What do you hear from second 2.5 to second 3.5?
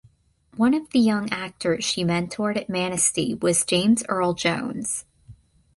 at Manistee